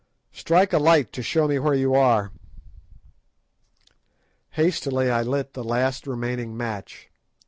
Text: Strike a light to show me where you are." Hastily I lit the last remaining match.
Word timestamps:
Strike 0.31 0.73
a 0.73 0.79
light 0.79 1.13
to 1.13 1.21
show 1.21 1.47
me 1.47 1.59
where 1.59 1.75
you 1.75 1.93
are." 1.93 2.31
Hastily 4.53 5.11
I 5.11 5.21
lit 5.21 5.53
the 5.53 5.63
last 5.63 6.07
remaining 6.07 6.57
match. 6.57 7.11